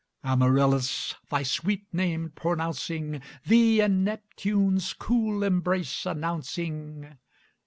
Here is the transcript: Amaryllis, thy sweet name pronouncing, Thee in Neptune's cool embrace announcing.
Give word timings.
Amaryllis, 0.23 1.13
thy 1.29 1.43
sweet 1.43 1.85
name 1.93 2.31
pronouncing, 2.31 3.21
Thee 3.45 3.81
in 3.81 4.03
Neptune's 4.03 4.93
cool 4.93 5.43
embrace 5.43 6.07
announcing. 6.07 7.19